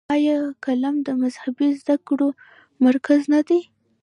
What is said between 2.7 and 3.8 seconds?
مرکز نه دی؟